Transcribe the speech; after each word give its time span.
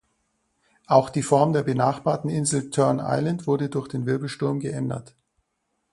Auch 0.87 1.11
die 1.11 1.21
Form 1.21 1.53
der 1.53 1.61
benachbarten 1.61 2.27
Insel 2.27 2.71
Tern 2.71 2.99
Island 3.03 3.45
wurde 3.45 3.69
durch 3.69 3.87
den 3.87 4.07
Wirbelsturm 4.07 4.59
geändert. 4.59 5.13